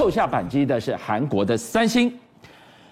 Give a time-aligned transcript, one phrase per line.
[0.00, 2.10] 扣下扳机的是韩国的三星。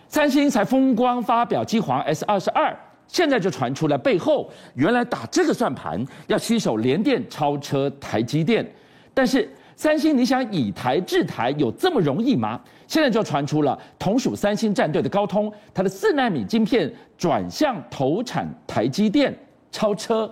[0.08, 8.70] 三星才风光发表机皇 S 二十二，现在就传出了背后原来打这个算盘要携手联电超车台积电，
[9.14, 9.48] 但是。
[9.74, 12.60] 三星，你想以台制台有这么容易吗？
[12.88, 19.32] 现在就传出了同属三星战队的高通，它的四纳米晶片转向投产台积电
[19.70, 20.28] 超车，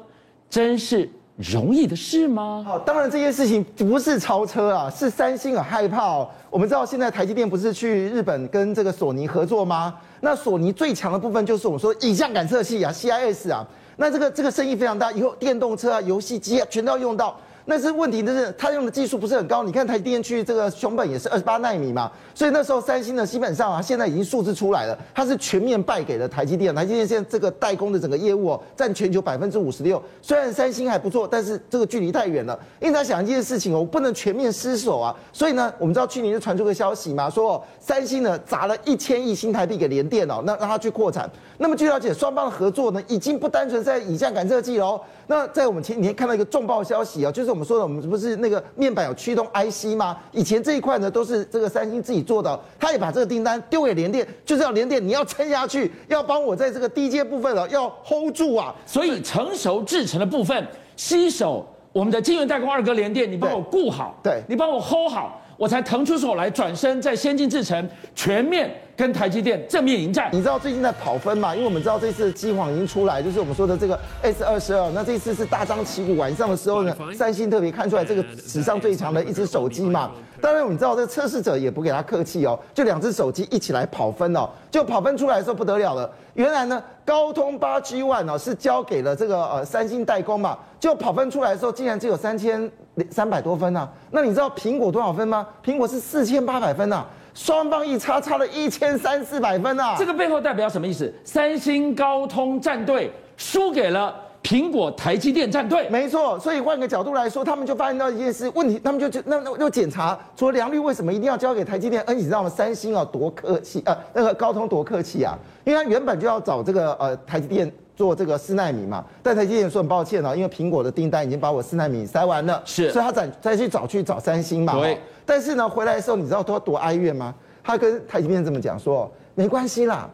[0.50, 2.64] 真是容易的事吗？
[2.66, 6.28] 好，当然这件事情不是超车啊，是三星很害怕哦。
[6.48, 9.94] 我们知道现在台积电不是去日本跟这个索尼合作吗？
[10.20, 17.38] 那索尼最强的部分就是我们说影像感测器啊，CIS 啊，那这个这个生意非常大，以后电动车啊、游戏机啊，全都要用到。
[17.69, 19.65] 那是问题，就是他用的技术不是很高。
[19.65, 26.73] 你看台积电去这个熊本也是二十八纳米嘛，所以那时候三星呢，基本上啊，现在已经数字出来了，它是全面败给了台积电。
[26.73, 30.01] 台积电现在这个代工的整个业务哦，占全球百分之五十六。
[30.23, 32.56] 虽然三星还不错，但是这个距离太远了。
[32.80, 35.12] 因为他想一件事情哦，我不能全面失守啊。
[35.33, 41.28] 所以呢，我们知道去年就传出个消息嘛，说三星呢砸了一千亿新台币给联电哦，那让他去扩产。
[41.58, 45.01] 那么据了解，双方的合作呢，已经不单纯在影像感测器喽。
[45.27, 48.36] 那在我们前几天看到一个重磅消息啊，就是我们说的，我们不是。
[48.36, 50.18] 那个面板有驱动 IC 吗？
[50.30, 58.74] 以前这一块呢都是这个三星自己做的，他也把这个订单丢给联电，就是要联电你要撑下去，要帮我在这个低阶部分了要 hold 住啊。
[58.84, 65.40] 所以成熟制成的部分，吸手我们的晶圆代工二哥联电，你帮我顾好，对，你帮我 hold 好。
[65.56, 70.28] 我才腾出手来转身，在先进制程全面跟台积电正面迎战。
[70.32, 71.54] 你知道最近在跑分嘛？
[71.54, 74.90] 因为我们知道这次机皇已经出来，就是我们说的这个 S 二十二。
[74.90, 80.10] 那这次是大张旗鼓，晚上的时候呢，三星特别看出来这个史上最强的一支手机嘛。
[80.41, 84.48] 当然，你知道这个测试者也不给他客气哦，就两只手机一起来跑分哦。
[84.70, 92.70] 就跑分出来的时候不得了了，原来呢，高通八 G One 哦是交给了这个呃三星代工嘛，就跑分出来的时候竟然只有三千。
[93.11, 95.47] 三百多分呐、啊，那你知道苹果多少分吗？
[95.62, 99.97] 苹果是四千八百分呐、啊，双方一差差了一千三四百分呐、啊。
[99.98, 101.12] 这个背后代表什么意思？
[101.23, 104.14] 三星高通战队输给了
[104.46, 105.89] 苹果台积电站队。
[105.90, 112.01] 没错，所以换个角度来说，他们就发现到一件事问题，他们就就那那又检查，除了良率，为什么一定要交给台积电？
[112.07, 112.48] 而你知道吗？
[112.48, 117.73] 三星啊多客气啊，那个高通多客气啊，因为他原本就要找这个呃台积电。
[117.96, 124.74] 做这个四奈米嘛，但台积电说很抱歉啊，因为苹果的订单已经把我四奈米塞完了，是，所以他再再去找去找三星嘛。
[124.74, 125.01] 对。
[125.24, 127.34] 但是呢，回来的时候你知道他多哀怨吗？
[127.64, 130.11] 他跟台积电这么讲说，没关系啦，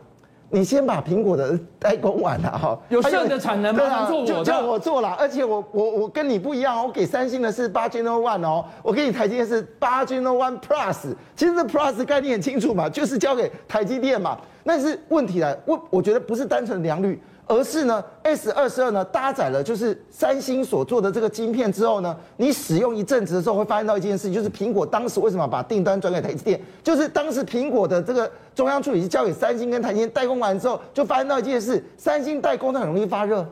[0.55, 4.07] 你先把苹果的代工完了哈，有剩的产能吗？
[4.07, 14.39] 做我就叫我做了，而且我我我跟你不一样，我给三星的是八 Genoa One 哦，我给你台积电是八 Genoa One Plus，其实这 Plus 概念很清楚嘛，就是交给台积电嘛。
[14.63, 17.19] 但是问题来，我我觉得不是单纯的良率。
[17.47, 33.47] 而是呢，S 二十二呢搭载了就是三星所做的这个晶片之后呢，你使用一阵子的时候会发现到一件事情，就是苹果当时为什么把订单转给台积电，就是当时苹果的这个中央处理器交给三星跟台积电代工完之后，就发现到一件事，三星代工它很容易发热，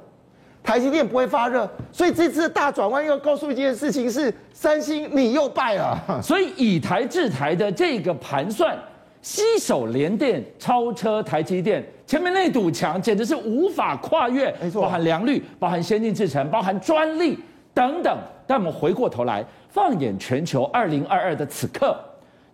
[0.63, 8.79] 台积电不会发热，所以这次大转弯又要告诉一件事情是，三星你又败了，所以以台制台的这个盘算。
[9.23, 17.39] 携手联电超车台积电，前面那堵墙简直是无法跨越，没错，包含良率，包含先进制程，包含专利
[17.75, 18.19] 等等。
[18.47, 21.97] 但我们回过头来，放眼全球，二零二二的此刻，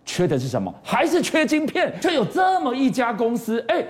[0.05, 0.73] 缺的是什么？
[0.83, 1.93] 还是缺晶片？
[2.01, 3.85] 却有这么一家公司，哎。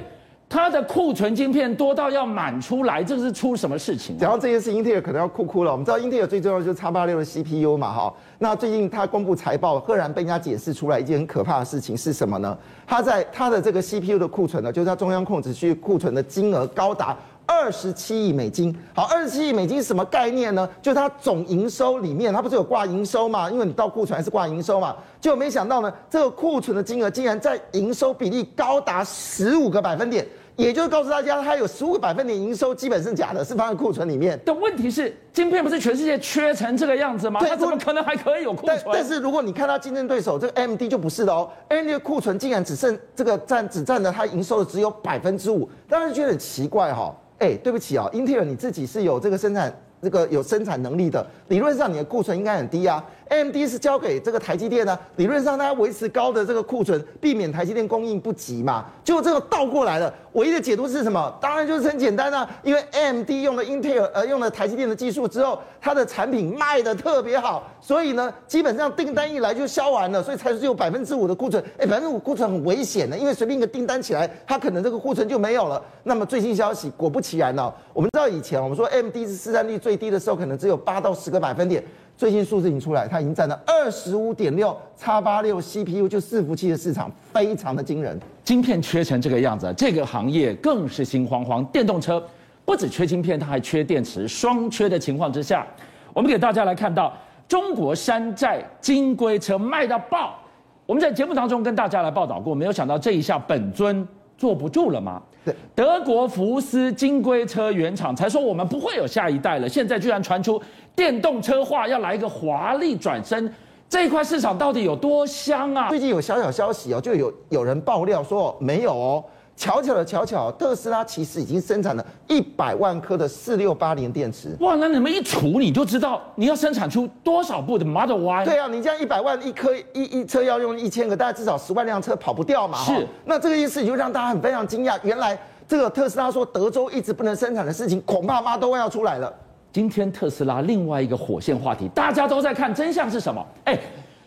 [0.50, 4.16] 它的库存晶片多到要满出来，这是出什么事情？
[4.20, 5.72] 然后这件事，英特尔可能要哭哭了。
[5.72, 8.14] 我们知道英特尔最重要就是叉八六的 CPU 嘛，哈。
[8.40, 12.58] 那最近它公布财报，赫然被人家解释出来一件很可怕的事情是什么呢？
[12.86, 17.18] 它在它的这个 CPU 的库存呢，就是它中央控制区库存的金额高达。
[17.48, 20.70] 二十七亿美金，好，二十七亿美金是什么概念呢？
[20.82, 23.50] 就它总营收里面，它不是有挂营收嘛？
[23.50, 34.38] 因为你到库存还是挂营收嘛，就没想到呢，这个库存的金额竟然在营收比例高达十五个百分点，也就是告诉大家，它有十五个百分点营收基本是假的，是放在库存里面。
[34.44, 37.40] 的问题是，晶片不是全世界缺成这个样子吗？
[37.42, 38.78] 它怎么可能还可以有库存？
[38.86, 47.16] 但但是如果你看它竞争对手这个 AMD 就不是的哦，AMD 的库存竟然只剩这个占只占了它营收的只有百分之五，当然觉得很奇怪哈、哦。
[47.40, 53.04] 哎，对不起啊，英特尔你自己是有这个生产这个有生产能力的，理论上你的库存应该很低啊。
[53.30, 58.86] AMD 是交给这个台积电呢，理论上它要维持高的这个库存，避免台积电供应不及嘛。
[59.04, 61.34] 结果这个倒过来了，唯一的解读是什么？
[61.42, 71.64] 当然就是很简单啊，因为 AMD 用了英特尔呃用了台积电的技术之后，它的产品卖得特别好，所以呢基本上订单一来就销完了，所以才只有百分之五的库存。
[71.78, 75.84] 哎，百分之五库存很危险的，因为随便一个订单起来，它可能这个库存就没有了。
[76.04, 81.84] 那么最新消息果不其然呢、我们知道以前我们说 AMD 是市占率最低的时候，可能只有八到十个百分点。
[82.18, 88.20] 最近数字已经出来，它已经占了二十五点六叉八六 CPU 就伺服器的市场，非常的惊人。
[88.44, 91.64] 晶片缺成这个样子，这个行业更是心慌慌。
[91.66, 92.22] 电动车
[92.66, 95.66] 不止缺晶片，它还缺电池，双缺的情况之下，
[96.12, 97.14] 我们给大家来看到
[97.48, 100.40] 中国山寨金龟车卖到爆。
[100.88, 105.22] 我们在节目当中跟大家来报道过，没有想到这一下本尊坐不住了吗？
[105.46, 110.60] 对，德国福斯金龟车原厂才说我们不会有下一代了，现在居然传出
[110.98, 113.54] 电动车化要来一个华丽转身，
[113.88, 115.90] 这一块市场到底有多香啊？
[115.90, 119.24] 最近有小小消息哦，就有有人爆料说没有哦。
[119.56, 124.56] 巧巧的巧巧，特斯拉其实已经生产了一百万颗的四六八零电池。
[124.60, 128.46] 哇，那你们一除你就知道你要生产出多少部的 Model Y？
[128.46, 132.80] 对啊，你这样一百万一颗一一车要用一千个，大概至少十万辆车跑不掉嘛。
[132.80, 139.32] 是，那这个意思就让大家很非常惊讶，原来这个特斯拉说德州一直不能生产的事情，恐怕 Model Y 要出来了。
[139.72, 143.46] 今天特斯拉另外一个火线话题，大家都在看真相是什么？
[143.66, 143.78] 哎，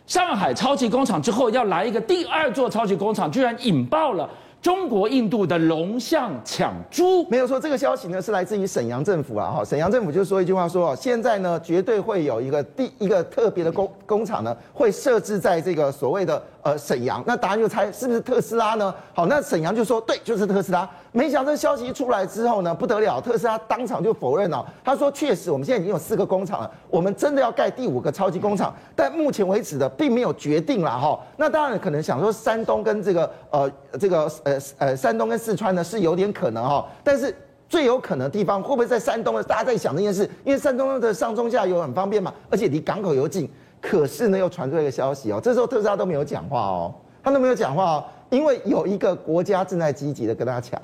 [0.06, 4.28] 上海超级工厂之后要来一个第二座超级工厂，居然引爆了。
[4.62, 18.94] 中国印度的龙象抢猪，没有说这个消息呢，是来自于沈阳政府啊，哈，沈阳政府就说一句话说，现在呢绝对会有一个第一个特别的工工厂呢，会设置在这个所谓的呃沈阳，那答案就猜是不是特斯拉呢？
[19.14, 20.88] 好，那沈阳就说对，就是特斯拉。
[21.12, 24.64] 没想到消息一出来之后呢，不得了，特斯拉当场就否认了。
[24.84, 31.18] 他说：“确实，我们现在已经有四个工厂了，我们真的要盖第五个超级工厂，但目前为止的并没有决定了哈。
[31.36, 37.34] 那当然可能想说山东跟这个呃这个呃呃山东跟四川呢是有点可能哈，但是
[37.68, 39.42] 最有可能的地方会不会在山东呢？
[39.42, 43.50] 大家在想这件事，因为山东的上中下游很方便嘛，而且离港口又近。
[43.80, 50.80] 可是呢，又传出一个消息哦，这时候特斯拉都没有讲话哦，他都没有讲话哦，因为有一个国家正在积极的跟他抢。”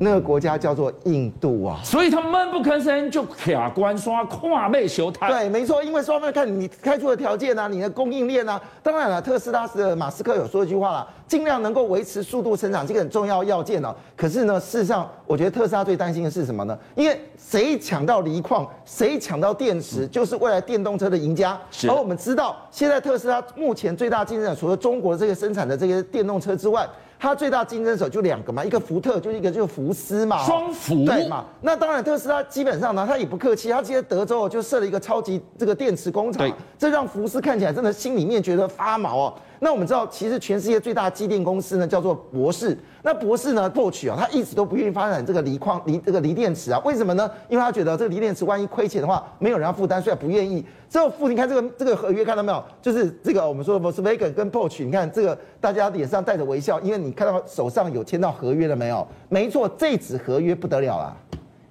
[0.00, 5.28] 那个国家叫做印度啊，所以他闷不吭声就卡关刷跨背修台。
[5.28, 13.92] 对，没错，因为双方看你开出的条件啊，你的供应链啊，当然了，特斯拉的马斯克有说一句话啦，尽量能够维持速度成长，这个很重要要件哦。
[14.16, 16.78] 可是呢，事实上，我觉得特斯拉最担心的是什么呢？
[16.94, 21.58] 因为谁抢到锂矿，谁抢到电池，就是未来电动车的赢家。
[21.88, 26.88] 而我们知道，现在特斯拉目前最大竞争者，除了中国这个生产的这些电动车之外。
[27.18, 31.44] 它最大竞争手就两个嘛，一个福特，就一个就是福斯嘛，双福对嘛。
[31.60, 36.48] 那当然，特斯拉基本上呢，它也不客气，它今天德州就设了一个超级这个电池工厂，
[36.78, 39.34] 这让福斯看起来真的心里面觉得发毛哦。
[39.60, 42.78] 那我们知道，其实全世界最大的机电公司呢，叫做博士。
[43.02, 46.80] 那博士呢，Bosch 啊，他一直都不愿意发展这个锂矿、锂这个锂电池啊。
[46.84, 47.30] 为什么呢？
[47.48, 50.64] 因为他觉得这个锂电池万一亏钱的话，没有人要负担，所以不愿意。
[50.88, 52.62] 之后，付你看这个这个合约，看到没有？
[52.80, 59.06] 就是这个我们说的 Volkswagen 跟 Bosch，你看这个大家脸上带着微笑，因为你看到手上有签到合约了没有？
[59.28, 61.16] 没错，这纸合约不得了啊！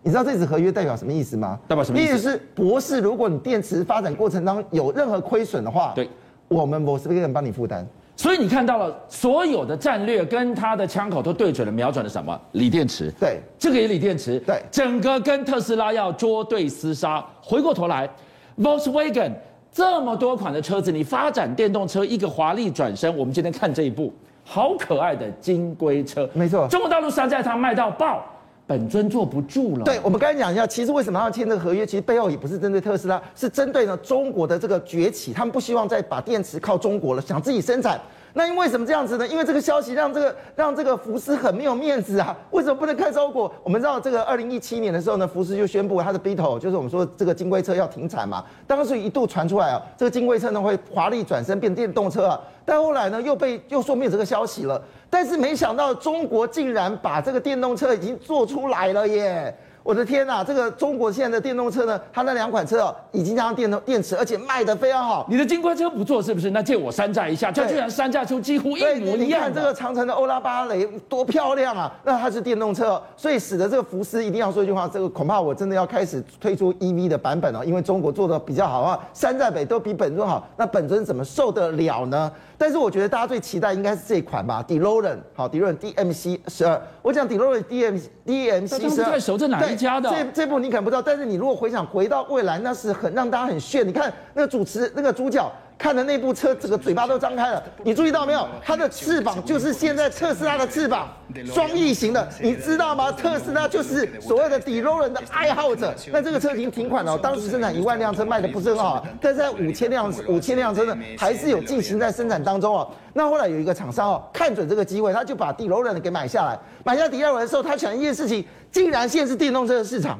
[0.04, 1.60] 你知道这纸合约代表什么意思吗？
[1.68, 2.14] 代表什么意思？
[2.14, 6.10] 意思是博士，如果你电池发展过程当中有任何亏损的话，对。
[6.48, 7.86] 我们我是不是能帮你负担？
[8.16, 12.40] 所以你看到了所有的战略跟他的枪口都对准了，瞄准了什么？
[12.54, 13.12] 锂电池。
[13.20, 14.40] 对，这个也锂电池。
[14.40, 17.24] 对，整个跟特斯拉要捉对厮杀。
[17.42, 18.10] 回过头来
[18.58, 19.34] ，Volkswagen
[19.72, 23.16] 这么多款的车子，你发展电动车一个华丽转身。
[23.16, 24.12] 我们今天看这一部
[24.44, 28.26] 好可爱的金龟车，没错，中国大陆山寨它卖到爆。
[28.68, 29.86] 本尊坐不住了。
[29.86, 31.86] 对，我们刚才讲一下，其实为什么要签这个合约？
[31.86, 38.00] 其实背后也不是针对特斯拉，是针对呢中国的这个崛起，他们不希望再把电池靠中国了，想自己生产。
[38.34, 39.28] 那因为什么这样子呢？
[39.28, 42.36] 因为这个消息让这个让这个福斯很没有面子啊！
[42.52, 43.52] 为什么不能开超过？
[43.64, 48.44] 我们知道这个二零一七年的时候呢，福斯就宣布它的 Beetle，就是我们说这个金龟车要停产嘛。
[48.68, 54.82] 当时一度传出来啊，这个金龟车呢会华丽转身变电动车啊，但后来呢又被又说没有这个消息了。
[55.10, 59.58] 但是没想到中国竟然把这个电动车已经做出来了耶！
[59.88, 65.26] 我的天呐，这个中国现在的电动车呢，它那两款车哦，已经加上电动电池，而且卖的非常好。
[65.30, 66.50] 你的金龟车不做是不是？
[66.50, 69.30] 那借我山寨一下，它居然山寨出几乎一模一样。
[69.30, 71.90] 你看这个长城的欧拉巴雷多漂亮啊！
[72.04, 82.30] 那它是电动车，所以使得这个福斯一定要说一句话，这个恐怕我真的要开始推出 EV 的版本了，因为中国做的比较好啊，山寨北都比本尊好，那本尊怎么受得了呢？
[82.58, 86.82] 但是我觉得大家最期待应该是这一款吧，DeLorean 好，DeLorean DMC 十二。
[87.04, 89.12] 我讲 DeLorean DM DMC 十二。
[89.12, 93.88] 太熟，这哪一这这部你可能不知道，但是你如果回想回到未来，那是很让大家很炫。
[93.88, 95.50] 你看那个主持那个主角。
[95.78, 97.64] 看的那部车，整个嘴巴都张开了。
[97.84, 98.48] 你注意到没有？
[98.64, 101.08] 它的翅膀就是现在特斯拉的翅膀，
[101.46, 102.28] 双翼型的。
[102.42, 103.12] 你知道吗？
[103.12, 105.94] 特斯拉就是所谓的 DeLorean 的爱好者。
[106.12, 112.90] 那这个车已经停款了，当时生产一万辆车卖的不是很好，但是在五千辆五千辆车呢，还是有进行在生产当中哦。
[113.14, 116.58] 那后来有一个厂商哦，看准这个机会，他就把 DeLorean 给买下来。
[116.84, 120.20] 买下 DeLorean 的时候，他想一件事情，竟然现在是电动车的市场，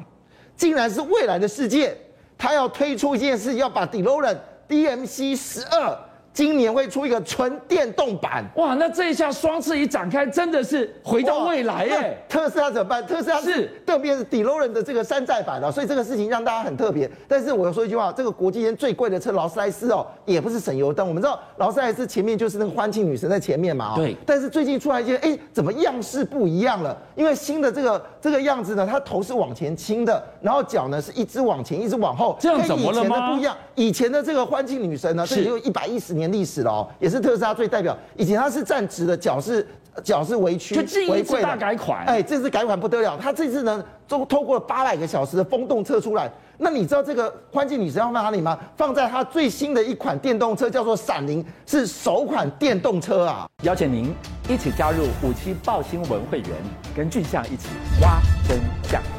[0.56, 1.96] 竟然是未来的世界，
[2.36, 4.36] 他要推出一件事，要把 DeLorean
[4.68, 6.07] DMC 十二。
[6.38, 8.72] 今年会出一个纯电动版，哇！
[8.74, 12.16] 那这一下双翅一展开，真的是回到未来耶！
[12.28, 13.04] 特斯拉怎么办？
[13.04, 17.10] 特斯拉是特别是 DeLorean 的这个山寨版了，所以这个事情让大家很特别。
[17.26, 21.08] 但是我要说一句话，这个国际间最贵的车劳斯莱斯哦，也不是省油灯。
[21.08, 24.16] 我们知道劳斯莱斯前面就是那个欢庆女神在前面嘛，对。
[24.24, 26.96] 但是最近出来一件，哎，怎么样式不一样了？
[27.16, 33.08] 因为新的这个这个样子呢，它头是往前倾的，然后脚呢是一直往前，一直往后，这样怎么了吗？
[33.08, 33.56] 跟以前的不一样。
[33.74, 36.88] 以前的这个欢庆女神呢，是只有一百一十年历史了哦。
[36.98, 39.66] 也是特斯拉最代表，以前它是站直的，脚是
[40.02, 40.74] 脚是微曲，
[41.08, 46.30] 微贵大改款，哎，这次改款不得了，它这次呢，都透过了八百个小时的风洞测出来。
[46.60, 48.58] 那你知道这个欢庆女神要放哪里吗？
[48.76, 53.48] 放在它最新的一款电动车，叫做闪灵，是首款电动车啊！
[53.62, 54.12] 邀请您
[54.48, 56.50] 一起加入五七报新闻会员，
[56.96, 57.68] 跟俊相一起
[58.00, 58.58] 挖真
[58.90, 59.17] 相。